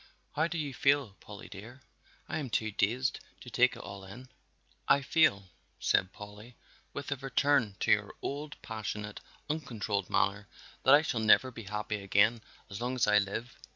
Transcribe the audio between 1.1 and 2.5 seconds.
Polly dear? I am